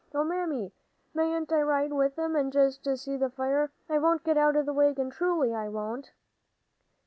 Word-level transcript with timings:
"Oh, 0.15 0.23
Mammy, 0.23 0.73
mayn't 1.13 1.51
I 1.53 1.61
ride 1.61 1.93
with 1.93 2.17
'em 2.17 2.35
and 2.35 2.51
just 2.51 2.83
see 2.97 3.17
the 3.17 3.29
fire? 3.29 3.71
I 3.87 3.99
won't 3.99 4.23
get 4.23 4.35
out 4.35 4.55
of 4.55 4.65
the 4.65 4.73
wagon; 4.73 5.11
truly, 5.11 5.53
I 5.53 5.69
won't." 5.69 6.09